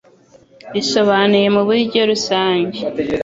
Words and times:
risobanuye 0.73 1.47
mu 1.55 1.61
buryo 1.67 1.99
rusange 2.11 2.79